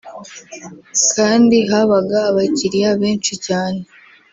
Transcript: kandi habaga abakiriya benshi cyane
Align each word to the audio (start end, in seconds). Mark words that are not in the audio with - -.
kandi 1.13 1.57
habaga 1.71 2.17
abakiriya 2.29 2.91
benshi 3.01 3.33
cyane 3.45 3.81